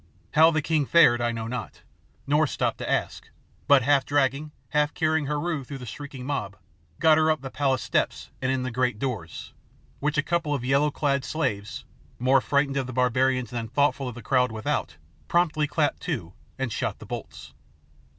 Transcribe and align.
How 0.33 0.49
the 0.49 0.63
king 0.63 0.87
fared 0.87 1.21
I 1.21 1.31
know 1.31 1.45
not, 1.45 1.83
nor 2.25 2.47
stopped 2.47 2.79
to 2.79 2.89
ask, 2.89 3.29
but 3.67 3.83
half 3.83 4.03
dragging, 4.03 4.51
half 4.69 4.95
carrying 4.95 5.27
Heru 5.27 5.63
through 5.63 5.77
the 5.77 5.85
shrieking 5.85 6.25
mob, 6.25 6.57
got 6.99 7.19
her 7.19 7.29
up 7.29 7.41
the 7.41 7.51
palace 7.51 7.83
steps 7.83 8.31
and 8.41 8.51
in 8.51 8.61
at 8.61 8.63
the 8.63 8.71
great 8.71 8.97
doors, 8.97 9.53
which 9.99 10.17
a 10.17 10.23
couple 10.23 10.55
of 10.55 10.65
yellow 10.65 10.89
clad 10.89 11.23
slaves, 11.23 11.85
more 12.17 12.41
frightened 12.41 12.77
of 12.77 12.87
the 12.87 12.93
barbarians 12.93 13.51
than 13.51 13.67
thoughtful 13.67 14.07
of 14.07 14.15
the 14.15 14.23
crowd 14.23 14.51
without, 14.51 14.97
promptly 15.27 15.67
clapped 15.67 16.01
to, 16.01 16.33
and 16.57 16.71
shot 16.71 16.97
the 16.97 17.05
bolts. 17.05 17.53